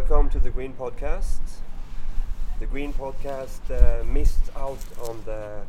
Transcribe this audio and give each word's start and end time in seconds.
welcome 0.00 0.30
to 0.30 0.40
the 0.40 0.48
Green 0.48 0.72
Podcast. 0.72 1.60
The 2.58 2.64
Green 2.64 2.94
Podcast 2.94 3.60
uh, 3.70 4.02
missed 4.02 4.50
out 4.56 4.82
on 5.06 5.20
the 5.26 5.60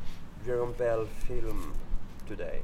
Jerome 0.46 0.72
Bel 0.72 1.06
film 1.28 1.74
today. 2.26 2.62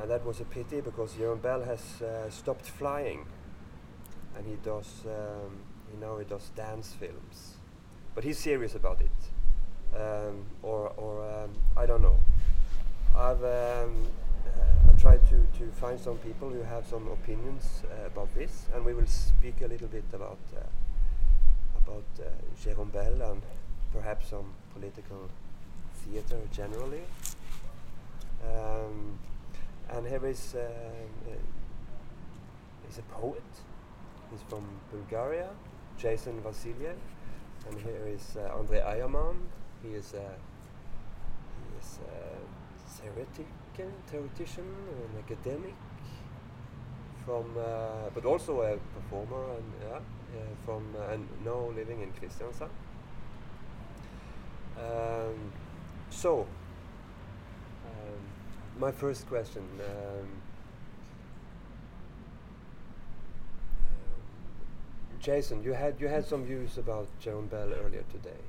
And 0.00 0.08
that 0.08 0.24
was 0.24 0.40
a 0.40 0.44
pity 0.44 0.82
because 0.82 1.14
Jerome 1.14 1.40
Bel 1.40 1.64
has 1.64 2.00
uh, 2.00 2.30
stopped 2.30 2.66
flying 2.66 3.26
and 4.36 4.46
he 4.46 4.54
does, 4.62 5.02
um, 5.04 5.50
you 5.92 6.00
know, 6.00 6.18
he 6.18 6.24
does 6.24 6.50
dance 6.50 6.92
films. 6.92 7.54
But 8.14 8.22
he's 8.22 8.38
serious 8.38 8.76
about 8.76 9.00
it. 9.00 9.98
Um, 10.00 10.44
or, 10.62 10.90
or 10.90 11.28
um, 11.28 11.50
I 11.76 11.86
don't 11.86 12.02
know. 12.02 12.20
I've 13.16 13.42
um, 15.00 15.10
tried 15.10 15.28
to, 15.28 15.46
to 15.58 15.70
find 15.72 15.98
some 15.98 16.16
people 16.18 16.48
who 16.48 16.62
have 16.62 16.86
some 16.86 17.08
opinions 17.08 17.82
uh, 17.84 18.06
about 18.06 18.32
this, 18.34 18.66
and 18.74 18.84
we 18.84 18.94
will 18.94 19.06
speak 19.06 19.60
a 19.62 19.66
little 19.66 19.88
bit 19.88 20.04
about 20.12 20.38
uh, 20.56 20.60
about 21.76 22.04
uh, 22.18 22.24
Jérôme 22.62 22.92
Bel 22.92 23.22
and 23.22 23.42
perhaps 23.92 24.28
some 24.28 24.52
political 24.74 25.30
theater 26.04 26.38
generally. 26.52 27.02
Um, 28.44 29.18
and 29.90 30.06
here 30.06 30.26
is 30.26 30.54
uh, 30.54 30.60
uh, 30.60 31.34
he's 32.86 32.98
a 32.98 33.02
poet. 33.02 33.42
He's 34.30 34.42
from 34.48 34.64
Bulgaria, 34.92 35.48
Jason 35.98 36.40
Vasiliev, 36.42 36.96
and 37.68 37.80
here 37.80 38.06
is 38.06 38.36
uh, 38.36 38.56
André 38.56 38.84
Eiermann. 38.86 39.36
He 39.82 39.94
is 39.94 40.14
a 40.14 40.18
is 40.18 40.49
a 43.00 43.06
theoretic 43.06 43.46
theoretician, 44.06 44.64
an 44.64 45.18
academic, 45.18 45.74
from 47.24 47.44
uh, 47.58 48.10
but 48.14 48.24
also 48.24 48.62
a 48.62 48.76
performer 48.94 49.44
and 49.56 49.72
yeah, 49.88 49.96
uh, 49.96 50.00
from 50.64 50.94
uh, 50.98 51.12
and 51.12 51.26
now 51.44 51.70
living 51.76 52.00
in 52.00 52.12
Kristiansand. 52.12 52.68
Um, 54.78 55.52
so, 56.10 56.46
um, 57.86 58.20
my 58.78 58.90
first 58.90 59.28
question. 59.28 59.62
Um, 59.80 60.28
Jason, 65.20 65.62
you 65.62 65.74
had 65.74 66.00
you 66.00 66.08
had 66.08 66.24
some 66.24 66.44
views 66.44 66.78
about 66.78 67.06
Jerome 67.20 67.46
Bel 67.46 67.74
earlier 67.84 68.04
today. 68.10 68.40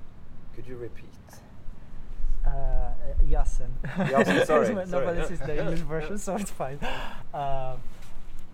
Could 0.56 0.68
you 0.68 0.78
repeat? 0.78 1.42
Uh, 3.62 3.88
Yassen. 3.88 4.26
Yassen, 4.26 4.46
sorry, 4.46 4.76
no, 4.76 4.86
sorry. 4.86 5.06
but 5.06 5.16
this 5.16 5.32
is 5.32 5.40
the 5.40 5.60
English 5.60 5.80
version, 5.82 6.18
so 6.18 6.36
it's 6.36 6.52
fine. 6.52 6.80
Um, 7.34 7.78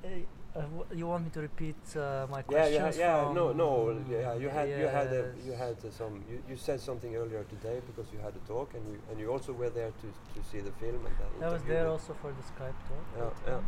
eh, 0.03 0.21
uh, 0.55 0.61
you 0.95 1.07
want 1.07 1.23
me 1.23 1.29
to 1.31 1.41
repeat 1.41 1.75
uh, 1.95 2.25
my 2.29 2.43
Yeah, 2.49 2.67
yeah, 2.67 2.91
yeah. 2.95 3.31
No, 3.33 3.53
no. 3.53 3.95
Yeah, 4.09 4.35
you 4.35 4.49
had, 4.49 4.69
you 4.69 4.87
had, 4.87 5.07
a, 5.07 5.33
you 5.45 5.51
had 5.53 5.77
uh, 5.85 5.91
some. 5.91 6.23
You, 6.29 6.41
you 6.49 6.57
said 6.57 6.79
something 6.79 7.15
earlier 7.15 7.43
today 7.43 7.81
because 7.87 8.11
you 8.13 8.19
had 8.19 8.33
a 8.35 8.47
talk, 8.47 8.73
and 8.73 8.83
you 8.89 8.97
and 9.09 9.19
you 9.19 9.29
also 9.31 9.51
were 9.53 9.69
there 9.69 9.91
to 10.01 10.07
to 10.07 10.39
see 10.49 10.59
the 10.59 10.71
film 10.81 11.01
and 11.07 11.15
then. 11.19 11.49
I 11.49 11.53
was 11.53 11.63
there 11.63 11.87
also 11.87 12.15
for 12.21 12.31
the 12.39 12.43
Skype 12.51 12.79
talk. 12.89 13.05
Yeah, 13.17 13.23
yeah, 13.47 13.59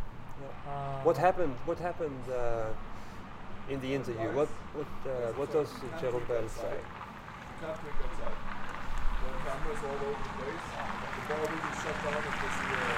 yeah. 0.42 0.72
Uh, 0.72 1.04
What 1.08 1.16
happened? 1.16 1.54
What 1.64 1.78
happened 1.78 2.24
uh, 2.28 3.72
in 3.72 3.80
the 3.80 3.94
interview? 3.94 4.28
What 4.38 4.48
what 4.78 4.90
uh, 5.06 5.38
what 5.38 5.52
does 5.52 5.70
Jerome 6.00 6.26
Bel 6.28 6.48
say? 6.48 6.74
can't 7.60 7.76
drink 7.80 7.96
outside. 8.04 8.38
There 9.20 9.32
are 9.36 9.42
cameras 9.44 9.82
all 9.84 10.00
over 10.00 10.22
the 10.24 10.32
place. 10.40 10.79
What? 11.30 12.90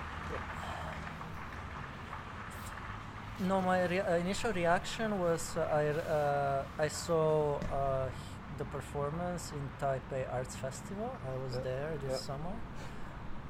No, 3.40 3.60
my 3.60 3.84
rea- 3.86 4.00
uh, 4.00 4.14
initial 4.16 4.52
reaction 4.52 5.18
was 5.20 5.56
uh, 5.56 5.62
I, 5.62 5.86
uh, 5.88 6.64
I 6.78 6.88
saw 6.88 7.56
uh, 7.56 8.08
the 8.58 8.64
performance 8.66 9.52
in 9.52 9.68
Taipei 9.80 10.32
Arts 10.32 10.54
Festival. 10.54 11.10
I 11.26 11.36
was 11.44 11.56
Yeah, 11.56 11.62
there 11.62 11.92
this 12.02 12.12
yeah. 12.12 12.16
summer. 12.28 12.54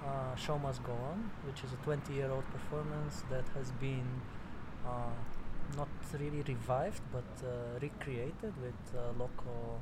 Uh, 0.04 0.34
Show 0.36 0.58
Must 0.58 0.82
Go 0.84 0.92
On, 0.92 1.30
which 1.46 1.62
is 1.64 1.72
a 1.72 1.76
20 1.84 2.12
year 2.14 2.30
old 2.30 2.44
performance 2.50 3.22
that 3.30 3.44
has 3.56 3.70
been 3.72 4.06
not 5.76 5.88
really 6.12 6.42
revived 6.42 7.02
but 7.12 7.30
uh, 7.44 7.78
recreated 7.80 8.52
with 8.62 8.80
uh, 8.96 9.12
local 9.18 9.80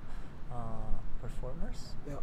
uh, 0.51 0.57
performers. 1.21 1.95
yeah. 2.09 2.17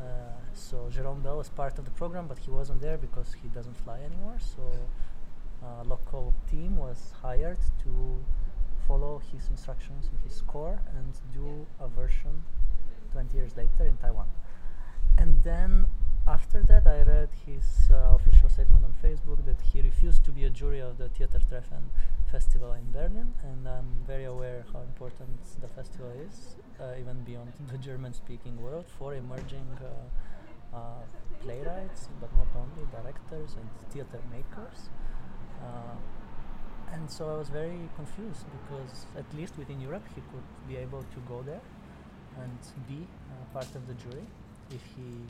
Uh, 0.00 0.04
so 0.52 0.88
Jerome 0.90 1.22
Bel 1.22 1.38
was 1.38 1.48
part 1.48 1.78
of 1.78 1.84
the 1.84 1.90
program, 1.90 2.26
but 2.26 2.38
he 2.38 2.50
wasn't 2.50 2.80
there 2.82 2.98
because 2.98 3.34
he 3.42 3.48
doesn't 3.48 3.76
fly 3.78 3.98
anymore. 4.00 4.36
So 4.38 4.62
uh, 5.62 5.84
local 5.84 6.34
team 6.50 6.76
was 6.76 7.14
hired 7.22 7.58
to 7.84 8.24
follow 8.86 9.20
his 9.32 9.48
instructions 9.48 10.08
and 10.10 10.18
his 10.22 10.36
score 10.36 10.78
and 10.96 11.12
do 11.32 11.66
a 11.80 11.88
version 11.88 12.42
20 13.12 13.36
years 13.36 13.56
later 13.56 13.86
in 13.86 13.96
Taiwan. 13.96 14.26
And 15.18 15.42
then 15.42 15.86
after 16.28 16.62
that, 16.64 16.86
I 16.86 17.02
read 17.02 17.30
his 17.46 17.90
uh, 17.90 18.16
official 18.16 18.48
statement 18.48 18.84
on 18.84 18.92
Facebook 19.02 19.44
that 19.46 19.60
he 19.72 19.80
refused 19.80 20.24
to 20.24 20.30
be 20.30 20.44
a 20.44 20.50
jury 20.50 20.80
of 20.80 20.98
the 20.98 21.08
Theatertreffen 21.08 21.84
festival 22.30 22.72
in 22.72 22.90
Berlin, 22.92 23.32
and 23.42 23.68
I'm 23.68 23.90
very 24.06 24.24
aware 24.24 24.64
how 24.72 24.80
important 24.80 25.38
the 25.60 25.68
festival 25.68 26.10
is, 26.28 26.56
uh, 26.80 27.00
even 27.00 27.22
beyond 27.22 27.52
the 27.72 27.78
German-speaking 27.78 28.60
world, 28.60 28.86
for 28.98 29.14
emerging 29.14 29.66
uh, 29.80 30.76
uh, 30.76 30.80
playwrights, 31.40 32.08
but 32.20 32.30
not 32.36 32.48
only 32.56 32.86
directors 32.90 33.56
and 33.56 33.68
theater 33.90 34.20
makers. 34.30 34.90
Uh, 35.62 35.96
and 36.92 37.10
so 37.10 37.28
I 37.28 37.36
was 37.38 37.48
very 37.48 37.88
confused 37.96 38.46
because 38.56 39.06
at 39.16 39.26
least 39.34 39.58
within 39.58 39.80
Europe 39.80 40.04
he 40.14 40.20
could 40.20 40.68
be 40.68 40.76
able 40.76 41.02
to 41.02 41.20
go 41.28 41.42
there 41.42 41.60
and 42.42 42.58
be 42.86 43.06
uh, 43.06 43.44
part 43.52 43.74
of 43.74 43.86
the 43.86 43.94
jury 43.94 44.26
if 44.70 44.82
he 44.96 45.26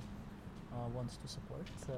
uh, 0.72 0.88
wants 0.94 1.16
to 1.16 1.28
support 1.28 1.66
uh, 1.88 1.93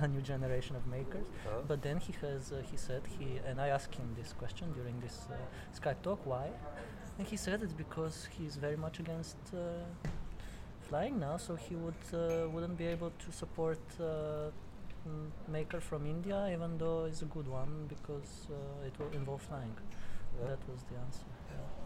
a 0.04 0.08
new 0.08 0.20
generation 0.20 0.76
of 0.76 0.86
makers. 0.86 1.26
But 1.66 1.82
then 1.82 1.98
he 1.98 2.14
has, 2.20 2.52
uh, 2.52 2.62
he 2.70 2.76
said, 2.76 3.02
he 3.18 3.38
and 3.46 3.60
I 3.60 3.68
asked 3.68 3.94
him 3.94 4.08
this 4.16 4.32
question 4.32 4.72
during 4.72 5.00
this 5.00 5.26
uh, 5.30 5.34
Skype 5.78 6.02
talk, 6.02 6.24
why? 6.24 6.48
And 7.18 7.26
he 7.26 7.36
said 7.36 7.62
it's 7.62 7.72
because 7.72 8.28
he's 8.36 8.56
very 8.56 8.76
much 8.76 8.98
against 8.98 9.36
uh, 9.54 9.58
flying 10.80 11.18
now, 11.18 11.36
so 11.36 11.54
he 11.54 11.74
would 11.76 12.04
uh, 12.12 12.48
wouldn't 12.48 12.78
be 12.78 12.86
able 12.86 13.12
to 13.24 13.32
support 13.32 13.80
maker 15.48 15.80
from 15.80 16.06
India, 16.06 16.48
even 16.52 16.76
though 16.78 17.04
it's 17.04 17.22
a 17.22 17.26
good 17.26 17.48
one 17.48 17.86
because 17.88 18.48
uh, 18.50 18.86
it 18.86 18.92
will 18.98 19.10
involve 19.12 19.42
flying. 19.42 19.74
Yeah. 20.38 20.48
That 20.48 20.58
was 20.70 20.82
the 20.84 20.96
answer. 20.98 21.24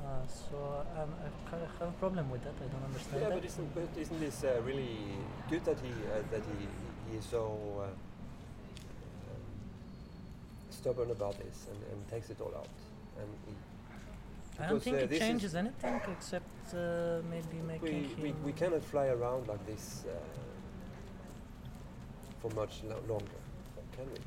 Uh, 0.04 0.26
so 0.28 0.84
um, 1.00 1.10
I 1.50 1.56
have 1.80 1.88
a 1.88 1.92
problem 1.98 2.30
with 2.30 2.42
that. 2.44 2.54
I 2.60 2.69
don't 2.72 2.84
understand 2.84 3.22
Yeah, 3.22 3.28
that. 3.30 3.38
but 3.41 3.44
isn't 3.44 3.75
but 3.75 3.88
isn't 3.98 4.20
this 4.20 4.44
uh, 4.44 4.60
really 4.64 4.98
good 5.48 5.64
that 5.64 5.78
he 5.80 5.88
uh, 5.88 6.22
that 6.30 6.42
he, 6.58 6.66
he 7.10 7.19
is 7.19 7.25
so 7.25 7.56
uh, 7.80 7.84
um, 7.84 7.91
stubborn 10.70 11.10
about 11.10 11.38
this 11.38 11.66
and, 11.70 11.78
and 11.91 12.08
takes 12.10 12.28
it 12.30 12.41
all 12.41 12.53
out? 12.54 12.69
And 13.19 13.28
he, 13.47 13.54
I 14.62 14.69
don't 14.69 14.82
think 14.82 14.97
uh, 14.97 15.00
it 15.00 15.19
changes 15.19 15.54
anything 15.54 16.00
except 16.12 16.74
uh, 16.74 17.22
maybe 17.30 17.62
making 17.66 18.10
we, 18.20 18.30
we, 18.30 18.32
we 18.44 18.53
cannot 18.53 18.82
fly 18.84 19.06
around 19.06 19.48
like 19.48 19.64
this 19.66 20.04
uh, 20.06 20.12
for 22.41 22.50
much 22.54 22.82
lo- 22.84 23.03
longer, 23.08 23.41
can 23.97 24.06
we? 24.12 24.19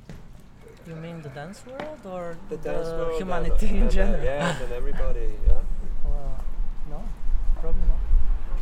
You 0.88 0.96
mean 0.96 1.22
the 1.22 1.30
dance 1.30 1.66
world 1.66 2.00
or 2.06 2.38
The 2.50 2.58
dance 2.58 2.88
world 2.88 3.10
and- 3.10 3.18
humanity 3.18 3.68
in 3.76 3.82
and, 3.84 3.92
general? 3.92 4.24
yes, 4.24 4.62
and 4.62 4.72
everybody. 4.72 5.28
Yeah. 5.48 5.62
Well, 6.06 6.40
no, 6.90 7.00
probably 7.62 7.88
not. 7.92 8.00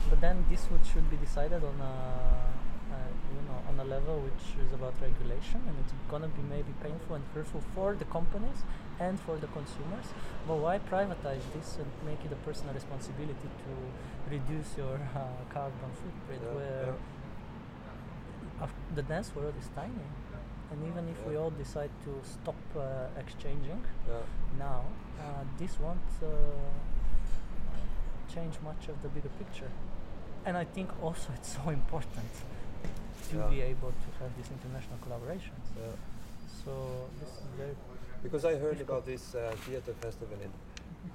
But 0.09 0.21
then 0.21 0.43
this 0.49 0.67
would 0.71 0.83
should 0.91 1.07
be 1.11 1.17
decided 1.17 1.61
on 1.63 1.77
a, 1.81 1.93
uh, 2.95 3.09
you 3.35 3.41
know, 3.47 3.59
on 3.69 3.79
a 3.79 3.87
level 3.95 4.15
which 4.27 4.45
is 4.65 4.73
about 4.73 4.93
regulation, 5.01 5.61
and 5.67 5.75
it's 5.81 5.93
gonna 6.09 6.27
be 6.29 6.41
maybe 6.49 6.73
painful 6.81 7.15
and 7.17 7.25
hurtful 7.35 7.61
for 7.75 7.93
the 7.93 8.05
companies 8.05 8.59
and 8.99 9.19
for 9.19 9.37
the 9.37 9.47
consumers. 9.57 10.07
But 10.47 10.57
why 10.65 10.79
privatize 10.79 11.45
this 11.53 11.77
and 11.77 11.89
make 12.09 12.21
it 12.25 12.31
a 12.31 12.39
personal 12.47 12.73
responsibility 12.73 13.49
to 13.65 13.71
reduce 14.35 14.77
your 14.77 14.97
uh, 15.13 15.21
carbon 15.53 15.91
footprint? 16.01 16.41
Yeah, 16.43 16.55
where 16.57 16.93
yeah. 18.61 18.67
the 18.95 19.03
dance 19.03 19.29
world 19.35 19.53
is 19.59 19.69
tiny, 19.75 20.07
and 20.71 20.83
even 20.89 21.07
if 21.09 21.17
we 21.27 21.35
all 21.37 21.51
decide 21.51 21.91
to 22.05 22.11
stop 22.23 22.55
uh, 22.75 22.81
exchanging 23.23 23.81
Yeah. 24.07 24.21
now, 24.59 24.81
uh, 25.19 25.43
this 25.57 25.79
won't 25.79 26.11
uh, 26.21 26.27
change 28.33 28.55
much 28.63 28.89
of 28.89 29.01
the 29.01 29.09
bigger 29.09 29.29
picture. 29.39 29.71
And 30.45 30.57
I 30.57 30.65
think 30.65 30.89
also 31.01 31.27
it's 31.37 31.51
so 31.57 31.69
important 31.69 32.31
to 33.29 33.37
Yeah. 33.37 33.47
be 33.49 33.61
able 33.61 33.91
to 34.05 34.09
have 34.19 34.31
these 34.37 34.49
international 34.57 34.97
collaborations. 35.05 35.65
Yeah. 35.77 35.95
So 36.63 36.71
this 37.19 37.29
is 37.29 37.47
very 37.57 37.75
Because 38.23 38.43
I 38.45 38.55
heard 38.57 38.81
about 38.81 39.05
this 39.05 39.35
uh, 39.35 39.39
theater 39.65 39.93
festival 40.01 40.37
in 40.41 40.51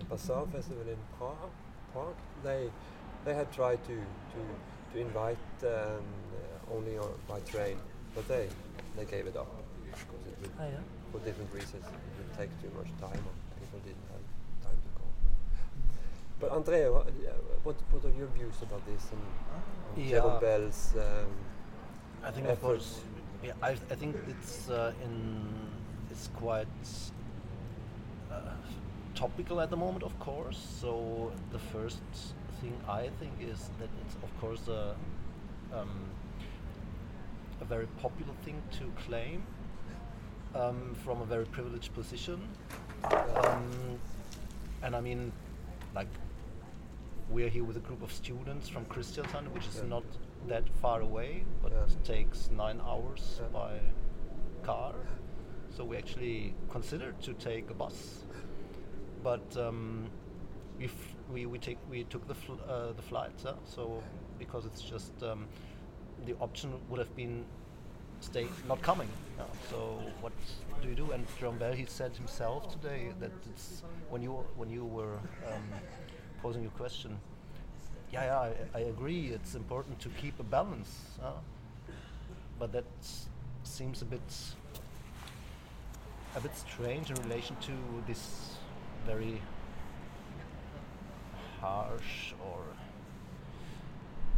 Bazaar 0.08 0.46
Festival 0.46 0.86
in 0.88 0.98
Prague. 1.18 1.50
Prague. 1.92 2.18
They 2.44 2.70
they 3.24 3.34
had 3.34 3.48
tried 3.52 3.80
to 3.90 3.96
to 4.32 4.40
to 4.92 4.98
invite 4.98 5.48
um, 5.62 5.70
uh, 5.70 6.74
only 6.76 6.94
on, 6.98 7.10
by 7.28 7.40
train, 7.52 7.76
but 8.14 8.24
they 8.28 8.48
they 8.96 9.04
gave 9.04 9.26
it 9.26 9.36
up. 9.36 9.48
because 9.90 10.26
it 10.26 10.36
would, 10.40 10.50
Ah, 10.58 10.64
yeah. 10.66 10.78
for 11.12 11.18
different 11.20 11.52
reasons, 11.52 11.84
it 11.84 12.12
would 12.18 12.32
take 12.38 12.50
too 12.62 12.70
much 12.78 12.90
time. 13.00 13.18
and 13.28 13.60
People 13.60 13.80
didn't 13.84 14.06
have 14.14 14.24
time 14.66 14.78
to 14.86 14.90
go. 14.98 15.04
But 16.40 16.52
Andrea, 16.52 16.92
what, 16.92 17.06
yeah, 17.22 17.30
what, 17.64 17.76
what 17.90 18.04
are 18.04 18.16
your 18.16 18.28
views 18.28 18.62
about 18.62 18.84
this 18.86 19.04
and 19.12 19.20
on 19.20 20.04
Yeah. 20.04 20.10
Jerome 20.20 20.40
Bel's 20.40 20.94
um, 20.96 21.30
I 22.22 22.30
think, 22.30 22.46
of 22.48 22.60
course, 22.60 23.00
yeah, 23.42 23.52
I, 23.62 23.70
I 23.70 23.94
think 24.00 24.14
it's 24.28 24.68
uh, 24.68 24.92
in 25.04 25.14
it's 26.10 26.28
quite 26.36 26.66
uh, 28.30 28.34
topical 29.14 29.60
at 29.60 29.70
the 29.70 29.76
moment, 29.76 30.02
of 30.04 30.18
course. 30.18 30.58
So 30.80 31.32
the 31.50 31.58
first 31.58 32.02
thing 32.60 32.74
I 32.88 33.08
think 33.18 33.32
is 33.40 33.70
that 33.78 33.88
it's 34.04 34.16
of 34.22 34.30
course 34.40 34.68
a 34.68 34.94
um, 35.72 35.88
a 37.60 37.64
very 37.64 37.86
popular 38.00 38.32
thing 38.42 38.62
to 38.78 38.90
claim 39.06 39.42
um, 40.54 40.94
from 41.04 41.20
a 41.20 41.24
very 41.24 41.46
privileged 41.46 41.94
position, 41.94 42.40
um, 43.44 43.98
and 44.82 44.96
I 44.96 45.00
mean, 45.00 45.32
like 45.94 46.08
we're 47.28 47.48
here 47.48 47.62
with 47.64 47.76
a 47.76 47.80
group 47.80 48.02
of 48.02 48.12
students 48.12 48.68
from 48.68 48.84
Kristiansand, 48.86 49.48
which 49.52 49.66
is 49.68 49.76
Yeah. 49.76 49.84
not 49.88 50.04
that 50.48 50.68
far 50.80 51.00
away, 51.02 51.44
but 51.62 51.72
Yeah. 51.72 51.86
takes 52.02 52.50
nine 52.50 52.80
hours 52.80 53.38
Yeah. 53.40 53.48
by 53.48 53.80
car. 54.64 54.94
So 55.70 55.84
we 55.84 55.96
actually 55.96 56.54
considered 56.70 57.20
to 57.22 57.32
take 57.34 57.70
a 57.70 57.74
bus, 57.74 58.24
but 59.22 59.56
um, 59.56 60.10
we, 60.78 60.86
f- 60.86 61.16
we 61.32 61.46
we 61.46 61.58
take 61.58 61.78
we 61.88 62.02
took 62.04 62.26
the 62.26 62.34
fl- 62.34 62.60
uh, 62.68 62.92
the 62.92 63.02
flight. 63.02 63.38
So 63.64 64.02
because 64.38 64.66
it's 64.66 64.82
just 64.82 65.22
um, 65.22 65.46
the 66.26 66.34
option 66.40 66.72
would 66.88 66.98
have 66.98 67.14
been 67.16 67.44
stay 68.20 68.46
not 68.68 68.82
coming. 68.82 69.08
Yeah? 69.38 69.44
So 69.70 70.00
what 70.20 70.32
do 70.82 70.88
you 70.88 70.94
do? 70.94 71.10
And 71.12 71.26
Jerome 71.38 71.58
Bel 71.58 71.72
he 71.72 71.86
said 71.86 72.14
himself 72.16 72.70
today 72.70 73.12
that 73.20 73.32
it's 73.50 73.82
when 74.10 74.22
you 74.22 74.32
when 74.56 74.70
you 74.70 74.84
were 74.84 75.16
um, 75.46 75.62
posing 76.42 76.62
your 76.62 76.72
question. 76.72 77.18
Yeah, 78.12 78.24
yeah, 78.24 78.38
I, 78.74 78.78
I 78.78 78.80
agree. 78.80 79.26
It's 79.28 79.54
important 79.54 80.00
to 80.00 80.08
keep 80.10 80.40
a 80.40 80.42
balance, 80.42 80.98
but 82.58 82.72
that 82.72 82.84
seems 83.62 84.02
a 84.02 84.04
bit 84.04 84.20
a 86.36 86.40
bit 86.40 86.56
strange 86.56 87.10
in 87.10 87.16
relation 87.22 87.56
to 87.62 87.72
this 88.06 88.56
very 89.06 89.40
harsh 91.60 92.32
or 92.40 92.62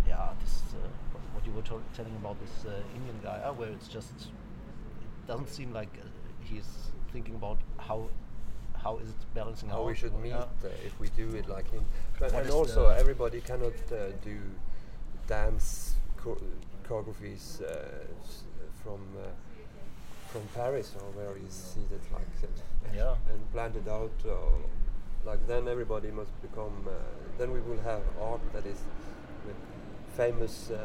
yeah, 0.07 0.31
this 0.41 0.63
uh, 0.75 0.89
what- 1.33 1.45
you 1.47 1.53
were 1.53 1.63
to- 1.63 1.83
telling 1.95 2.15
about 2.17 2.37
this 2.41 2.65
uh, 2.67 2.97
Indian 2.97 3.19
guy, 3.23 3.39
uh, 3.45 3.53
where 3.53 3.71
it's 3.71 3.89
just 3.89 4.13
it 4.13 5.27
doesn't 5.27 5.49
seem 5.49 5.73
like 5.73 5.93
uh, 5.99 6.07
he's 6.41 6.91
thinking 7.13 7.35
about 7.35 7.59
how 7.79 8.09
how 8.83 8.99
is 8.99 9.09
it 9.11 9.21
balancing 9.35 9.69
how 9.69 9.81
out. 9.81 9.87
we 9.87 9.95
should 9.95 10.15
meet 10.21 10.33
uh, 10.33 10.47
if 10.85 10.99
we 11.01 11.09
do 11.11 11.29
it 11.37 11.49
like 11.49 11.71
him. 11.71 11.85
But, 12.19 12.33
What 12.33 12.43
and 12.43 12.51
also, 12.51 12.89
everybody 12.89 13.41
cannot 13.41 13.75
uh, 13.93 14.11
do 14.25 14.37
dance 15.27 15.95
cho- 16.23 16.41
choreographies 16.89 17.63
uh, 17.63 18.05
from 18.83 19.01
uh, 19.19 19.29
from 20.29 20.43
Paris 20.55 20.95
or 21.01 21.07
where 21.13 21.37
he's 21.37 21.53
seated 21.53 22.01
like 22.13 22.41
that 22.41 22.57
Yeah. 22.95 23.15
and 23.31 23.39
planned 23.53 23.77
it 23.77 23.89
out. 23.89 24.13
Or 24.27 24.53
like 25.25 25.47
then 25.47 25.69
everybody 25.69 26.11
must 26.11 26.33
become. 26.43 26.75
Uh, 26.87 26.93
then 27.39 27.53
we 27.53 27.61
will 27.61 27.81
have 27.83 28.03
art 28.21 28.41
that 28.53 28.67
is 28.67 28.79
famous 30.17 30.71
uh, 30.71 30.79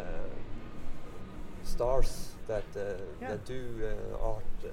stars 1.64 2.36
that 2.48 2.64
uh, 2.76 2.82
Yeah. 3.22 3.30
that 3.30 3.46
do 3.46 3.62
uh, 3.84 4.28
art. 4.34 4.44
Uh, 4.64 4.70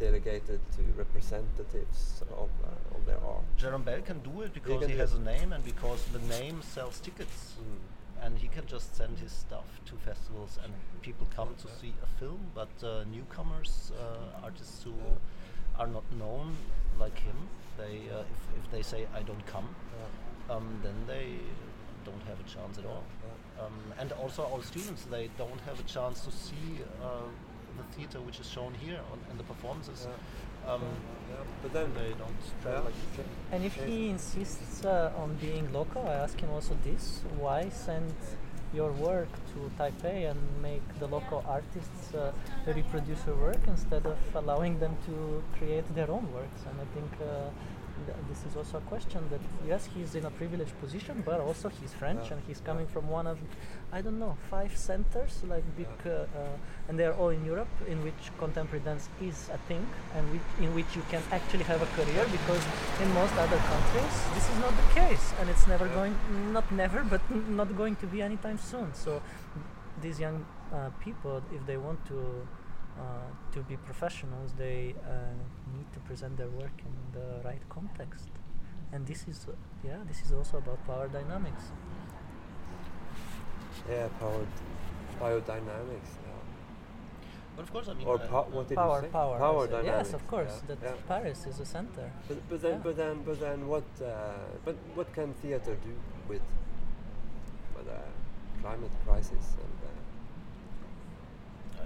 delegated 0.00 0.60
to 0.72 0.82
representatives 0.96 2.22
of, 2.32 2.48
uh, 2.64 2.96
of 2.96 3.04
their 3.04 3.20
art. 3.22 3.44
Jerome 3.58 3.82
Bel 3.82 4.00
can 4.00 4.20
do 4.20 4.40
it 4.40 4.54
because 4.54 4.80
can 4.80 4.88
he 4.88 4.96
has 4.96 5.12
a 5.12 5.20
name 5.20 5.52
and 5.52 5.62
because 5.62 6.02
the 6.06 6.18
name 6.20 6.62
sells 6.62 7.00
tickets. 7.00 7.56
Mm. 7.60 8.24
And 8.24 8.38
he 8.38 8.48
can 8.48 8.66
just 8.66 8.96
send 8.96 9.18
his 9.18 9.32
stuff 9.32 9.68
to 9.86 9.94
festivals 9.96 10.58
and 10.64 10.72
people 11.00 11.26
come 11.34 11.54
to 11.58 11.68
see 11.80 11.92
a 12.02 12.06
film. 12.18 12.40
But 12.54 12.68
uh, 12.82 13.04
newcomers, 13.12 13.92
uh, 13.98 14.44
artists 14.44 14.82
who 14.82 14.94
are 15.78 15.86
not 15.86 16.04
known 16.18 16.56
like 16.98 17.18
him, 17.18 17.36
they 17.78 17.94
uh, 18.12 18.20
if, 18.34 18.40
if 18.64 18.70
they 18.70 18.82
say 18.82 19.06
I 19.14 19.22
don't 19.22 19.46
come, 19.46 19.68
um, 20.50 20.80
then 20.82 20.94
they 21.06 21.26
don't 22.04 22.22
have 22.28 22.38
a 22.40 22.48
chance 22.54 22.78
at 22.78 22.84
all. 22.84 23.04
Um, 23.60 23.72
and 23.98 24.12
also 24.12 24.48
our 24.52 24.62
students, 24.62 25.04
they 25.10 25.28
don't 25.36 25.60
have 25.68 25.78
a 25.78 25.82
chance 25.82 26.24
to 26.24 26.30
see 26.30 26.80
uh, 27.02 27.28
the 27.76 27.84
theater 27.96 28.20
which 28.20 28.40
is 28.40 28.48
shown 28.48 28.72
here 28.74 29.00
on, 29.12 29.18
and 29.30 29.38
the 29.38 29.44
performances. 29.44 30.06
Um, 30.66 30.82
Yeah, 31.30 31.36
but 31.62 31.72
then 31.72 31.88
they 31.94 32.10
don't 32.22 32.42
yeah, 32.42 32.62
travel 32.62 32.84
like 32.84 33.26
And 33.52 33.64
if 33.64 33.74
he 33.74 34.08
insists 34.10 34.84
uh, 34.84 35.12
on 35.22 35.36
being 35.40 35.72
local, 35.72 36.02
I 36.06 36.14
ask 36.14 36.40
him 36.40 36.50
also 36.50 36.76
this: 36.84 37.22
Why 37.38 37.68
send 37.70 38.14
your 38.72 38.92
work 38.92 39.28
to 39.52 39.58
Taipei 39.78 40.30
and 40.30 40.38
make 40.62 40.82
the 40.98 41.06
local 41.06 41.42
artists 41.48 42.14
uh, 42.14 42.32
reproduce 42.66 43.26
your 43.26 43.36
work 43.36 43.62
instead 43.66 44.04
of 44.06 44.18
allowing 44.34 44.78
them 44.78 44.96
to 45.06 45.42
create 45.58 45.86
their 45.94 46.10
own 46.10 46.26
works? 46.32 46.60
And 46.68 46.76
I 46.80 46.86
think 46.94 47.10
uh, 47.20 47.24
th- 47.24 47.79
this 48.28 48.44
is 48.44 48.56
also 48.56 48.78
a 48.78 48.80
question 48.82 49.20
that 49.30 49.40
yes, 49.66 49.88
he's 49.94 50.14
in 50.14 50.24
a 50.24 50.30
privileged 50.30 50.78
position, 50.80 51.22
but 51.24 51.40
also 51.40 51.68
he's 51.68 51.92
French 51.92 52.24
Yeah, 52.26 52.34
and 52.34 52.42
he's 52.46 52.60
yeah. 52.60 52.66
coming 52.66 52.86
from 52.86 53.08
one 53.08 53.26
of, 53.26 53.38
I 53.92 54.00
don't 54.00 54.18
know, 54.18 54.36
five 54.50 54.76
centers 54.76 55.42
like 55.48 55.64
big, 55.76 55.88
uh, 56.06 56.10
uh, 56.10 56.88
and 56.88 56.98
they're 56.98 57.14
all 57.14 57.28
in 57.30 57.44
Europe, 57.44 57.68
in 57.88 58.02
which 58.02 58.22
contemporary 58.38 58.84
dance 58.84 59.08
is 59.20 59.48
a 59.52 59.58
thing, 59.68 59.86
and 60.14 60.30
which, 60.32 60.42
in 60.60 60.74
which 60.74 60.90
you 60.96 61.02
can 61.10 61.22
actually 61.32 61.64
have 61.64 61.82
a 61.82 61.86
career 61.98 62.24
because 62.30 62.62
in 63.02 63.12
most 63.14 63.34
other 63.34 63.58
countries 63.72 64.14
this 64.34 64.48
is 64.48 64.58
not 64.58 64.72
the 64.76 65.00
case, 65.00 65.32
and 65.40 65.48
it's 65.50 65.66
never 65.66 65.86
Yeah. 65.86 65.94
going, 65.94 66.14
not 66.52 66.70
never, 66.72 67.02
but 67.04 67.20
n- 67.30 67.56
not 67.56 67.76
going 67.76 67.96
to 67.96 68.06
be 68.06 68.22
anytime 68.22 68.58
soon. 68.58 68.92
So 68.94 69.20
these 70.00 70.18
young 70.20 70.44
uh, 70.72 70.90
people, 71.00 71.42
if 71.52 71.64
they 71.66 71.76
want 71.76 72.04
to 72.06 72.18
uh, 72.98 73.02
to 73.52 73.60
be 73.62 73.76
professionals, 73.76 74.52
they 74.58 74.94
uh, 75.04 75.32
need 75.76 75.86
to 75.92 76.00
present 76.00 76.36
their 76.36 76.48
work 76.50 76.76
in 76.84 76.94
the 77.20 77.40
right 77.44 77.62
context, 77.68 78.28
and 78.92 79.06
this 79.06 79.26
is 79.28 79.46
uh, 79.48 79.52
yeah, 79.84 79.98
this 80.08 80.20
is 80.22 80.32
also 80.32 80.58
about 80.58 80.84
power 80.86 81.08
dynamics. 81.08 81.64
yeah, 83.88 84.08
power, 84.18 84.44
biodynamics. 85.20 86.12
But 87.56 87.62
of 87.64 87.72
course, 87.72 87.88
I 87.88 87.94
mean, 87.94 88.06
Or 88.06 88.16
uh, 88.20 88.42
what 88.56 88.68
did 88.68 88.76
power, 88.76 89.00
you 89.00 89.06
say? 89.06 89.12
power. 89.12 89.36
I 89.36 89.38
Power 89.38 89.66
dynamics. 89.66 90.08
Yes, 90.10 90.14
of 90.14 90.26
course. 90.28 90.54
yeah, 90.62 90.74
That 90.74 90.78
yeah. 90.82 90.92
Paris 91.08 91.46
is 91.46 91.60
a 91.60 91.66
center. 91.66 92.10
But, 92.28 92.38
but 92.48 92.62
then, 92.62 92.72
Yeah. 92.72 92.78
but 92.84 92.96
then, 92.96 93.22
but 93.24 93.40
then, 93.40 93.66
what? 93.68 93.84
Uh, 94.00 94.06
but 94.64 94.76
what 94.94 95.12
can 95.12 95.34
theater 95.34 95.76
do 95.88 95.92
with 96.28 96.42
with 97.76 97.86
the 97.86 98.00
climate 98.62 98.92
crisis 99.04 99.44
and? 99.64 99.76
Uh, 99.84 99.88
Uh, 99.90 100.09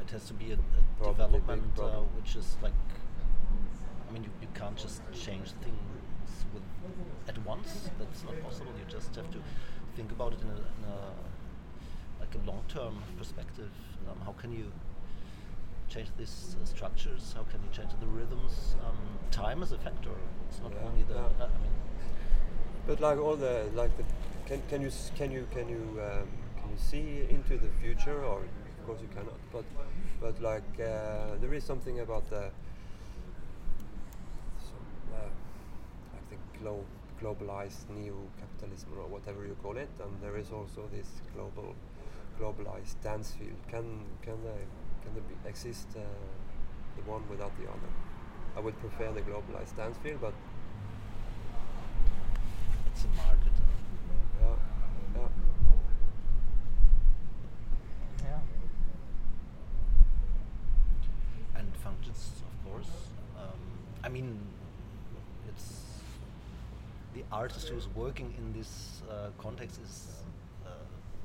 it 0.07 0.11
has 0.13 0.25
to 0.27 0.35
be 0.35 0.53
a, 0.53 0.59
a 1.03 1.07
development 1.13 1.65
uh, 1.79 2.01
which 2.17 2.37
is 2.37 2.57
like 2.63 2.73
I 4.09 4.13
mean 4.13 4.25
you, 4.25 4.31
you 4.41 4.49
can't 4.55 4.77
just 4.77 5.01
change 5.13 5.51
things 5.63 6.45
with 6.53 6.63
at 7.29 7.39
once. 7.47 7.91
That's 7.99 8.25
not 8.25 8.41
possible. 8.43 8.73
You 8.79 8.85
just 8.91 9.15
have 9.17 9.31
to 9.33 9.39
think 9.97 10.11
about 10.13 10.33
it 10.35 10.41
in 10.43 10.49
a, 10.49 10.53
in 10.57 10.85
a 10.93 12.21
like 12.21 12.35
a 12.35 12.47
long-term 12.47 12.97
perspective. 13.19 13.71
Um, 14.09 14.19
how 14.25 14.33
can 14.33 14.53
you 14.53 14.71
change 15.89 16.09
these 16.19 16.57
uh, 16.61 16.65
structures? 16.65 17.35
How 17.37 17.43
can 17.45 17.61
you 17.63 17.69
change 17.73 17.91
the 18.01 18.07
rhythms? 18.07 18.77
Um, 18.87 18.97
time 19.31 19.63
is 19.63 19.73
a 19.73 19.79
factor. 19.79 20.11
It's 20.49 20.61
not 20.61 20.73
Yeah, 20.73 20.89
only 20.89 21.03
the 21.05 21.15
yeah. 21.15 21.45
uh, 21.45 21.45
I 21.57 21.59
mean 21.63 21.75
But 22.87 23.01
like 23.01 23.19
all 23.19 23.37
the 23.37 23.67
like 23.75 23.97
the 23.97 24.05
can 24.47 24.63
can 24.69 24.83
you 24.83 24.91
can 25.17 25.31
you 25.33 25.47
can 25.51 25.69
you 25.69 25.83
um, 26.03 26.29
can 26.59 26.71
you 26.71 26.79
see 26.79 27.27
into 27.31 27.57
the 27.59 27.69
future 27.81 28.23
or 28.25 28.43
of 28.85 28.89
course 28.89 29.01
you 29.01 29.09
cannot 29.17 29.39
but 29.51 29.65
but 30.21 30.41
like 30.43 30.69
uh, 30.79 31.37
there 31.41 31.55
is 31.55 31.65
something 31.65 32.01
about 32.01 32.29
the 32.29 32.51
some, 34.59 34.85
uh, 35.15 35.31
like 36.13 36.29
the 36.29 36.37
glo- 36.59 36.85
globalized 37.21 37.89
neo 37.89 38.29
capitalism 38.39 38.91
or 38.99 39.07
whatever 39.09 39.47
you 39.47 39.57
call 39.63 39.77
it 39.79 39.89
and 40.03 40.13
there 40.21 40.37
is 40.37 40.51
also 40.51 40.83
this 40.93 41.09
global 41.35 41.75
globalized 42.39 42.97
dance 43.03 43.33
field. 43.33 43.57
Can 43.71 43.85
can 44.23 44.37
they 44.43 44.61
can 45.03 45.15
there 45.15 45.49
exist 45.51 45.87
uh, 45.97 46.01
the 46.97 47.03
one 47.11 47.23
without 47.31 47.53
the 47.59 47.67
other? 47.69 47.93
I 48.57 48.61
would 48.61 48.79
prefer 48.81 49.13
the 49.13 49.23
globalized 49.23 49.77
dance 49.77 49.97
field 50.03 50.21
but 50.21 50.35
it's 52.93 53.05
a 53.05 53.09
market 53.17 53.53
yeah 54.43 54.57
yeah 55.17 55.29
Yeah. 58.23 58.41
and 61.57 61.69
functions, 61.77 62.43
of 62.49 62.71
course. 62.71 62.91
Um, 63.39 63.59
I 64.03 64.09
mean, 64.09 64.39
it's 65.49 65.85
the 67.15 67.24
artist 67.35 67.69
who's 67.69 67.89
working 67.95 68.33
in 68.39 68.53
this 68.59 69.03
uh, 69.11 69.31
context 69.39 69.81
is 69.85 69.95
uh, 70.65 70.69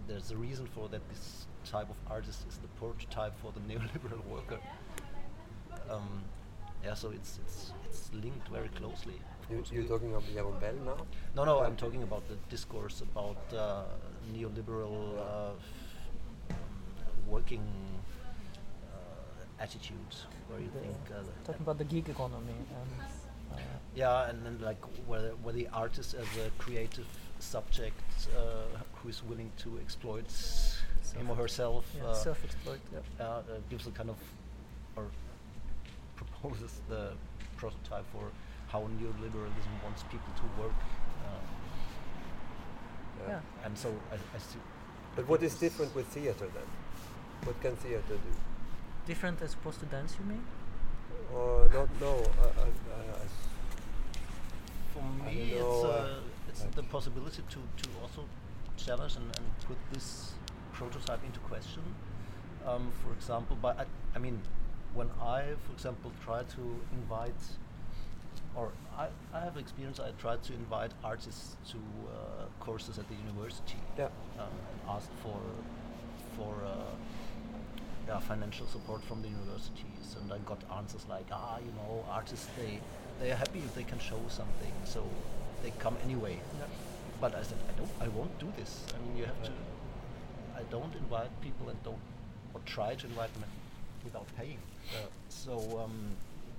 there's 0.08 0.32
a 0.32 0.38
reason 0.38 0.66
for 0.76 0.88
that. 0.90 1.02
This 1.10 1.46
type 1.66 1.90
of 1.90 1.98
artist 2.10 2.46
is 2.50 2.58
the 2.58 2.68
prototype 2.80 3.34
for 3.42 3.52
the 3.52 3.60
neoliberal 3.70 4.24
worker. 4.26 4.60
um, 5.90 6.24
yeah, 6.84 6.94
so 6.96 7.12
it's 7.12 7.38
it's 7.44 7.74
it's 7.86 8.10
linked 8.24 8.48
very 8.48 8.70
closely. 8.70 9.18
you, 9.52 9.64
you're 9.72 9.84
talking 9.94 10.10
about 10.12 10.24
Jerome 10.34 10.60
Bel 10.60 10.76
now? 10.86 10.98
no, 11.36 11.44
no, 11.44 11.60
I'm 11.60 11.76
talking 11.76 12.04
about 12.04 12.24
the 12.30 12.36
discourse 12.50 13.02
about 13.02 13.38
uh, 13.54 13.84
neoliberal 14.34 14.98
uh, 15.20 15.52
um, 16.52 16.58
working 17.28 17.64
uh, 18.94 19.64
attitude, 19.64 20.14
where 20.48 20.60
you 20.60 20.70
The- 20.74 20.80
think, 20.80 20.98
uh, 21.12 21.24
Talking 21.46 21.62
about 21.68 21.78
the 21.78 21.84
gig 21.96 22.10
economy 22.10 22.56
and 22.80 22.92
uh, 23.02 23.29
yeah, 23.96 24.30
and 24.30 24.46
then 24.46 24.60
like 24.62 24.82
where 25.08 25.22
the, 25.22 25.30
where 25.44 25.54
the 25.54 25.68
artist 25.74 26.14
as 26.14 26.28
a 26.46 26.50
creative 26.58 27.08
subject 27.40 28.02
uh, 28.38 28.78
who 28.96 29.10
is 29.10 29.24
willing 29.24 29.52
to 29.58 29.78
exploit 29.80 30.26
him 31.18 31.30
or 31.30 31.36
herself 31.36 31.86
yeah, 31.98 32.04
uh, 32.06 32.14
self-exploit. 32.14 32.80
Yeah. 32.94 33.00
uh, 33.20 33.24
uh, 33.24 33.42
gives 33.70 33.88
a 33.88 33.92
kind 33.92 34.10
of 34.10 34.18
or 34.96 35.06
proposes 36.16 36.82
the 36.90 37.14
prototype 37.58 38.06
for 38.12 38.30
how 38.72 38.82
neoliberalism 38.82 39.84
wants 39.84 40.04
people 40.04 40.34
to 40.36 40.62
work. 40.62 40.80
Um, 41.26 41.46
Yeah. 43.28 43.40
and 43.66 43.78
so 43.78 43.90
I, 44.12 44.16
I 44.16 44.40
see. 44.40 44.60
But 45.16 45.28
what 45.28 45.42
is 45.44 45.56
different 45.56 45.96
with 45.96 46.08
theater 46.08 46.48
then? 46.54 46.70
What 47.44 47.60
can 47.62 47.76
theater 47.78 48.04
do? 48.08 48.32
Different 49.08 49.42
as 49.42 49.54
opposed 49.54 49.80
to 49.80 49.86
dance, 49.88 50.16
you 50.20 50.26
mean? 50.26 50.44
Or 51.34 51.68
not? 51.74 51.88
No. 52.02 52.14
I, 52.42 52.62
I, 52.62 52.66
I, 52.66 53.26
For 54.94 55.04
me, 55.26 55.52
it's, 55.52 55.60
know, 55.60 55.84
uh, 55.84 55.94
uh, 55.94 56.20
it's 56.48 56.64
the 56.76 56.84
possibility 56.84 57.44
to, 57.50 57.60
to 57.84 57.90
also 58.02 58.26
challenge 58.78 59.16
and, 59.16 59.26
and 59.26 59.46
put 59.68 59.78
this 59.94 60.32
prototype 60.74 61.24
into 61.26 61.40
question. 61.42 61.84
Um, 62.66 62.92
for 63.04 63.14
example, 63.14 63.58
by 63.62 63.72
I, 63.72 63.86
I 64.16 64.20
mean, 64.20 64.40
when 64.94 65.10
I, 65.22 65.44
for 65.66 65.74
example, 65.74 66.12
try 66.24 66.44
to 66.44 66.62
invite, 66.94 67.42
or 68.56 68.72
I, 68.98 69.08
I 69.34 69.40
have 69.42 69.58
experience. 69.58 70.00
I 70.00 70.12
tried 70.20 70.44
to 70.44 70.54
invite 70.54 70.92
artists 71.04 71.56
to 71.72 71.78
uh, 71.78 72.46
courses 72.60 72.98
at 72.98 73.08
the 73.08 73.16
university. 73.16 73.78
Yeah. 73.98 74.06
Um, 74.40 74.48
and 74.72 74.96
asked 74.96 75.12
for 75.22 75.40
for 76.36 76.54
uh, 76.66 76.96
yeah, 78.10 78.20
financial 78.20 78.66
support 78.66 79.04
from 79.04 79.22
the 79.22 79.28
universities, 79.30 80.16
and 80.20 80.34
I 80.34 80.40
got 80.40 80.62
answers 80.78 81.06
like, 81.10 81.28
ah, 81.32 81.58
you 81.60 81.72
know, 81.78 82.04
artists 82.10 82.48
they 82.58 82.80
they 83.20 83.32
are 83.32 83.36
happy 83.36 83.60
if 83.60 83.76
they 83.76 83.84
can 83.84 84.00
show 84.00 84.20
something, 84.30 84.74
so 84.84 85.04
they 85.64 85.72
come 85.80 85.96
anyway. 86.04 86.40
But 87.22 87.36
I 87.36 87.44
said, 87.44 87.58
I 87.70 87.74
don't, 87.78 87.92
I 88.02 88.08
won't 88.18 88.36
do 88.40 88.48
this. 88.58 88.72
I 88.96 88.98
mean, 89.06 89.18
you 89.18 89.26
have 89.26 89.44
to. 89.44 89.52
I 90.56 90.64
don't 90.72 90.94
invite 90.96 91.30
people 91.42 91.70
and 91.70 91.78
don't, 91.84 92.02
or 92.54 92.62
try 92.66 92.96
to 92.96 93.06
invite 93.08 93.34
them 93.34 93.44
without 94.04 94.26
paying. 94.38 94.58
Uh, 94.96 95.08
so 95.28 95.54
um, 95.84 95.98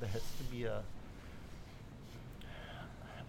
there 0.00 0.10
has 0.10 0.22
to 0.38 0.44
be 0.54 0.64
a, 0.64 0.82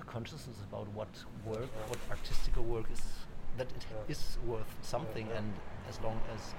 a 0.01 0.03
consciousness 0.05 0.57
about 0.69 0.87
what 0.89 1.07
work, 1.45 1.69
what 1.87 1.99
artistical 2.09 2.63
work 2.63 2.85
is, 2.93 3.01
that 3.57 3.67
it 3.77 3.85
Yeah. 3.89 4.11
is 4.13 4.37
worth 4.45 4.71
something, 4.81 5.27
yeah. 5.27 5.37
and 5.37 5.53
as 5.89 5.99
long 6.01 6.19
as 6.35 6.53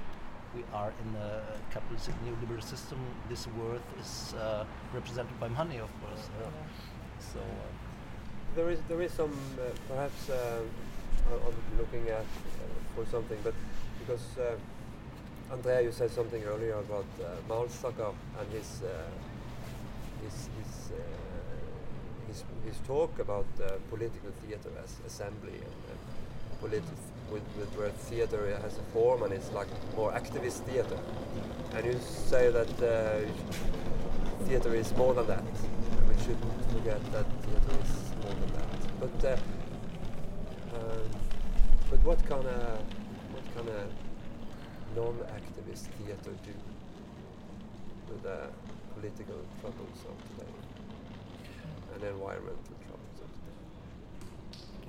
we 0.54 0.62
are 0.72 0.92
in 1.02 1.16
a 1.16 1.42
capitalistic 1.72 2.14
neoliberal 2.24 2.62
system, 2.62 2.98
this 3.28 3.46
worth 3.58 3.82
is 4.00 4.34
uh, 4.34 4.64
represented 4.94 5.38
by 5.40 5.48
money, 5.48 5.78
of 5.78 5.90
course. 6.00 6.28
Yeah. 6.40 6.48
So. 7.32 7.40
Uh, 7.40 7.44
there 8.54 8.68
is 8.70 8.78
there 8.88 9.00
is 9.00 9.12
some 9.12 9.32
uh, 9.58 9.64
perhaps 9.88 10.28
uh, 10.28 10.60
I- 11.30 11.46
I'm 11.46 11.78
looking 11.78 12.06
at 12.08 12.20
uh, 12.20 12.64
for 12.94 13.06
something, 13.10 13.38
but 13.42 13.54
because 13.98 14.24
uh, 14.38 14.56
Andrea, 15.52 15.80
you 15.82 15.92
said 15.92 16.10
something 16.10 16.42
earlier 16.44 16.74
about 16.74 17.06
uh, 17.20 17.26
Malsaker 17.48 18.12
and 18.38 18.48
his 18.52 18.82
uh, 18.84 18.88
his 20.24 20.48
his, 20.58 20.92
uh, 20.92 20.98
his 22.28 22.44
his 22.66 22.76
talk 22.86 23.18
about 23.18 23.46
uh, 23.60 23.72
political 23.90 24.30
theater 24.44 24.70
as 24.82 24.92
assembly 25.06 25.54
and, 25.66 25.76
and 25.90 26.00
politi- 26.62 27.11
with, 27.32 27.42
with 27.58 27.72
where 27.78 27.90
theater 27.90 28.58
has 28.62 28.76
a 28.78 28.82
form 28.92 29.22
and 29.22 29.32
it's 29.32 29.50
like 29.52 29.68
more 29.96 30.12
activist 30.12 30.60
theater, 30.68 30.98
and 31.74 31.86
you 31.86 31.98
say 32.00 32.50
that 32.50 32.72
uh, 32.82 33.20
theater 34.44 34.74
is 34.74 34.94
more 34.96 35.14
than 35.14 35.26
that. 35.26 35.44
We 36.08 36.14
shouldn't 36.22 36.72
forget 36.72 37.00
that 37.12 37.26
theater 37.44 37.72
is 37.82 37.94
more 38.22 38.34
than 38.34 38.52
that. 38.58 39.00
But 39.00 39.24
uh, 39.24 39.36
um, 40.76 41.10
but 41.90 42.00
what 42.04 42.20
kind 42.26 42.46
of 42.46 42.80
what 43.32 43.46
kind 43.54 43.68
of 43.68 43.88
non-activist 44.94 45.88
theater 45.96 46.32
do 46.44 46.54
with 48.10 48.22
the 48.22 48.50
political 48.94 49.40
troubles 49.60 50.00
of 50.10 50.16
today 50.28 50.52
and 51.94 52.04
environmental 52.04 52.76
troubles 52.84 53.18
of 53.24 53.30
today? 53.40 53.61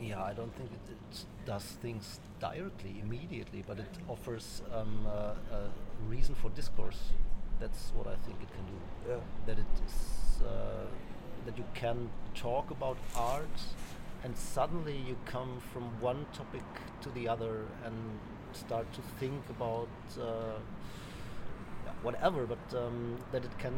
Yeah, 0.04 0.22
I 0.22 0.34
don't 0.34 0.54
think 0.56 0.70
it, 0.72 0.92
it 0.92 1.26
does 1.46 1.64
things 1.82 2.20
directly, 2.40 2.96
immediately, 3.02 3.64
but 3.66 3.80
it 3.80 3.98
offers 4.10 4.62
um, 4.74 5.08
uh, 5.08 5.56
a 5.56 5.70
reason 6.10 6.36
for 6.36 6.50
discourse. 6.50 7.00
That's 7.60 7.92
what 7.96 8.08
I 8.08 8.16
think 8.26 8.38
it 8.42 8.50
can 8.54 8.66
do. 8.66 9.12
Yeah. 9.12 9.20
That 9.46 9.60
it 9.60 9.74
is 9.86 10.42
uh, 10.42 10.88
that 11.46 11.58
you 11.58 11.64
can 11.74 12.10
talk 12.36 12.72
about 12.72 12.98
art, 13.16 13.62
and 14.26 14.38
suddenly 14.38 14.98
you 15.08 15.16
come 15.26 15.62
from 15.72 15.84
one 16.02 16.26
topic 16.34 16.64
to 17.02 17.10
the 17.12 17.30
other 17.30 17.66
and 17.86 17.96
start 18.52 18.92
to 18.94 19.02
think 19.20 19.42
about 19.50 19.88
uh, 20.20 20.60
whatever, 22.02 22.46
but 22.46 22.78
um, 22.78 23.18
that 23.32 23.46
it 23.46 23.58
can 23.58 23.74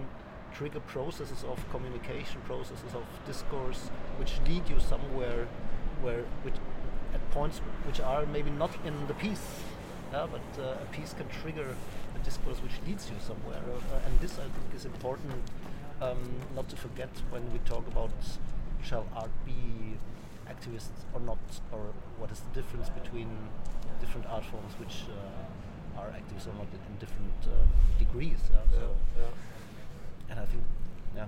trigger 0.53 0.79
processes 0.79 1.43
of 1.43 1.69
communication, 1.69 2.41
processes 2.45 2.93
of 2.95 3.03
discourse, 3.27 3.89
which 4.17 4.39
lead 4.47 4.67
you 4.69 4.79
somewhere 4.79 5.47
where, 6.01 6.23
which, 6.43 6.55
at 7.13 7.31
points 7.31 7.59
which 7.85 7.99
are 7.99 8.25
maybe 8.25 8.49
not 8.51 8.71
in 8.85 9.07
the 9.07 9.13
piece, 9.13 9.61
yeah, 10.11 10.27
but 10.31 10.41
uh, 10.61 10.77
a 10.81 10.85
piece 10.91 11.13
can 11.13 11.27
trigger 11.41 11.75
a 12.15 12.19
discourse 12.23 12.61
which 12.61 12.73
leads 12.87 13.09
you 13.09 13.15
somewhere, 13.19 13.61
uh, 13.67 13.99
and 14.05 14.19
this 14.19 14.33
I 14.39 14.43
think 14.43 14.75
is 14.75 14.85
important 14.85 15.33
um, 16.01 16.17
not 16.55 16.69
to 16.69 16.75
forget 16.75 17.09
when 17.29 17.51
we 17.53 17.59
talk 17.59 17.87
about 17.87 18.11
shall 18.83 19.05
art 19.15 19.31
be 19.45 19.97
activist 20.47 20.91
or 21.13 21.19
not, 21.21 21.39
or 21.71 21.79
what 22.17 22.31
is 22.31 22.39
the 22.39 22.61
difference 22.61 22.89
between 22.89 23.29
different 23.99 24.27
art 24.27 24.45
forms 24.45 24.73
which 24.79 25.03
uh, 25.09 25.99
are 25.99 26.07
activist 26.09 26.47
or 26.47 26.53
not 26.53 26.67
in, 26.71 26.79
in 26.89 26.95
different 26.99 27.33
uh, 27.43 27.65
degrees. 27.97 28.37
Yeah? 28.51 28.57
Yeah, 28.71 28.79
So, 28.79 28.95
yeah. 29.17 30.29
and 30.29 30.39
I 30.39 30.45
think, 30.45 30.63
yeah, 31.15 31.25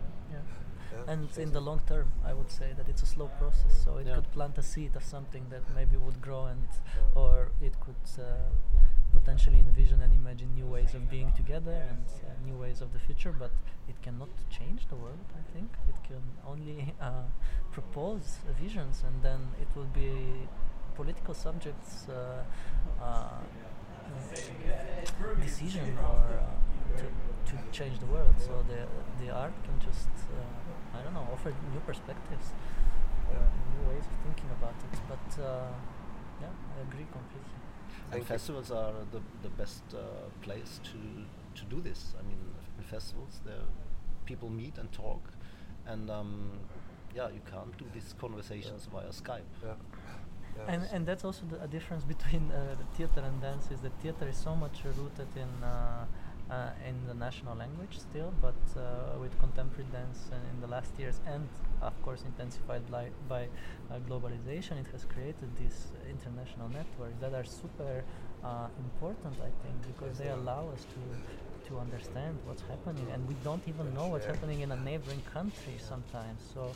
Yeah. 0.91 0.97
Yeah, 1.05 1.11
And 1.13 1.37
in 1.37 1.51
the 1.51 1.61
long 1.61 1.81
term, 1.87 2.11
I 2.25 2.33
would 2.33 2.51
say 2.51 2.73
that 2.77 2.87
it's 2.89 3.03
a 3.03 3.05
slow 3.05 3.27
process. 3.39 3.73
So 3.83 3.97
it 3.97 4.07
Yeah. 4.07 4.15
could 4.15 4.31
plant 4.31 4.57
a 4.57 4.63
seed 4.63 4.95
of 4.95 5.03
something 5.03 5.45
that 5.49 5.63
maybe 5.75 5.97
would 5.97 6.21
grow, 6.21 6.45
and 6.45 6.67
Yeah. 6.67 7.21
or 7.21 7.51
it 7.61 7.73
could 7.79 8.05
uh, 8.19 8.23
potentially 9.13 9.59
envision 9.59 10.01
and 10.01 10.13
imagine 10.13 10.53
new 10.55 10.67
ways 10.67 10.93
of 10.93 11.09
being 11.09 11.31
together 11.33 11.73
and 11.89 12.05
uh, 12.07 12.45
new 12.45 12.57
ways 12.57 12.81
of 12.81 12.91
the 12.93 12.99
future. 12.99 13.31
But 13.31 13.51
it 13.87 14.01
cannot 14.01 14.29
change 14.49 14.87
the 14.87 14.95
world. 14.95 15.25
I 15.41 15.43
think 15.53 15.69
it 15.89 15.97
can 16.03 16.23
only 16.45 16.93
uh, 17.01 17.23
propose 17.71 18.37
uh, 18.47 18.53
visions, 18.61 19.03
and 19.07 19.21
then 19.23 19.39
it 19.61 19.67
will 19.75 19.91
be 19.93 20.47
political 20.95 21.33
subjects. 21.33 22.07
Uh, 22.09 22.43
uh, 23.01 23.39
decision 25.41 25.97
or 25.99 26.39
uh, 26.39 26.97
to, 26.97 27.05
to 27.49 27.55
change 27.71 27.99
the 27.99 28.05
world. 28.07 28.35
So 28.37 28.53
the 28.71 28.79
the 29.23 29.29
art 29.31 29.53
can 29.65 29.77
just 29.79 30.09
uh, 30.33 30.97
I 30.97 31.03
don't 31.03 31.13
know 31.13 31.27
offer 31.33 31.49
new 31.73 31.81
perspectives, 31.85 32.47
uh, 33.31 33.35
new 33.73 33.83
ways 33.89 34.05
of 34.11 34.15
thinking 34.25 34.49
about 34.57 34.75
it. 34.87 34.99
But 35.11 35.27
uh, 35.43 35.71
yeah, 36.41 36.53
I 36.77 36.81
agree 36.87 37.07
completely. 37.11 37.59
and 38.11 38.11
Thank 38.11 38.23
you. 38.23 38.27
festivals 38.27 38.71
are 38.71 38.93
the, 39.11 39.21
the 39.41 39.49
best 39.61 39.83
uh, 39.93 39.99
place 40.41 40.79
to 40.89 40.99
to 41.59 41.63
do 41.73 41.81
this. 41.81 42.13
I 42.19 42.23
mean, 42.29 42.41
in 42.77 42.83
festivals, 42.83 43.41
there 43.45 43.65
people 44.25 44.49
meet 44.49 44.77
and 44.77 44.91
talk, 44.91 45.21
and 45.85 46.09
um, 46.09 46.51
yeah, 47.15 47.29
you 47.29 47.41
can't 47.51 47.75
do 47.77 47.85
these 47.93 48.13
conversations 48.19 48.87
via 48.91 49.09
Skype. 49.09 49.51
Yeah. 49.63 49.73
Yeah. 50.57 50.73
And 50.73 50.81
and 50.93 51.05
that's 51.05 51.23
also 51.23 51.43
the, 51.51 51.63
a 51.63 51.67
difference 51.67 52.03
between 52.03 52.51
uh, 52.51 52.75
the 52.81 52.85
theater 52.97 53.21
and 53.21 53.41
dance 53.41 53.71
is 53.71 53.79
that 53.81 53.93
theater 54.01 54.27
is 54.27 54.37
so 54.37 54.55
much 54.55 54.83
rooted 54.83 55.27
in 55.35 55.51
uh, 56.49 56.69
in 56.87 56.95
the 57.07 57.13
national 57.13 57.55
language 57.55 57.97
still, 57.99 58.33
but 58.41 58.55
uh, 58.75 59.19
with 59.19 59.37
contemporary 59.39 59.85
dance 59.91 60.29
in 60.53 60.61
the 60.61 60.67
last 60.67 60.91
years, 60.97 61.19
and 61.25 61.47
of 61.81 61.93
course 62.01 62.23
intensified 62.23 62.89
by, 62.89 63.07
by 63.27 63.43
uh, 63.91 63.99
globalization, 64.09 64.79
it 64.79 64.87
has 64.91 65.05
created 65.05 65.49
these 65.59 65.87
international 66.09 66.69
networks 66.69 67.17
that 67.19 67.33
are 67.33 67.43
super 67.43 68.03
uh, 68.43 68.67
important, 68.79 69.35
I 69.41 69.51
think, 69.63 69.75
because 69.95 70.17
they 70.17 70.29
allow 70.29 70.69
us 70.73 70.85
to 70.95 71.01
to 71.67 71.77
understand 71.79 72.37
what's 72.45 72.61
happening, 72.61 73.05
and 73.13 73.27
we 73.27 73.35
don't 73.43 73.61
even 73.67 73.93
know 73.93 74.07
what's 74.07 74.25
happening 74.25 74.61
in 74.61 74.71
a 74.71 74.77
neighboring 74.77 75.21
country 75.33 75.75
sometimes. 75.77 76.39
So. 76.53 76.71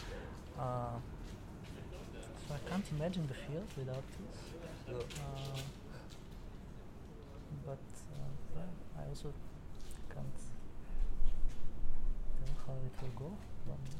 Uh, 0.59 0.99
so 2.47 2.55
I 2.55 2.69
can't 2.69 2.85
imagine 2.97 3.25
the 3.27 3.33
field 3.33 3.67
without 3.77 4.03
this. 4.19 4.37
Uh, 4.89 4.99
but 7.65 7.77
uh, 7.77 8.57
yeah, 8.57 9.01
I 9.01 9.07
also 9.07 9.31
can't 10.13 10.35
tell 12.65 12.75
it 12.75 12.95
will 13.01 13.27
go 13.27 13.31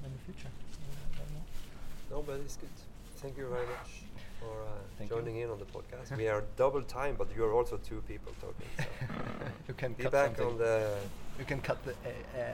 in 0.06 0.12
the 0.12 0.24
future. 0.26 0.50
I 0.50 1.18
don't 1.18 1.32
know. 1.34 2.18
No, 2.18 2.24
but 2.24 2.40
it's 2.40 2.58
good. 2.58 2.70
Thank 3.18 3.38
you 3.38 3.48
very 3.48 3.68
much 3.68 3.92
for 4.40 4.64
uh, 4.64 4.68
Thank 4.98 5.10
you. 5.10 5.16
joining 5.18 5.38
in 5.38 5.50
on 5.50 5.60
the 5.60 5.66
podcast. 5.66 6.18
we 6.18 6.28
are 6.28 6.44
double 6.58 6.82
time, 6.82 7.16
but 7.18 7.28
you're 7.36 7.54
also 7.54 7.78
two 7.78 8.02
people 8.08 8.34
talking. 8.42 8.68
So. 8.78 8.86
you 9.68 9.74
can 9.76 9.94
Be 9.94 10.04
cut 10.04 10.12
back 10.12 10.38
something. 10.38 10.48
on 10.48 10.58
the. 10.58 10.98
You 11.40 11.46
can 11.46 11.62
cut 11.62 11.84
the. 11.86 11.92
Uh, 11.92 12.40
uh, 12.40 12.54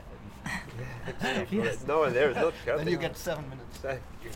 Yes. 1.50 1.84
no, 1.86 2.08
there's 2.10 2.36
not 2.36 2.54
then 2.64 2.88
you 2.88 2.96
get 2.96 3.16
seven 3.16 3.48
minutes. 3.48 3.78
Thank 3.78 4.00
you. 4.22 4.30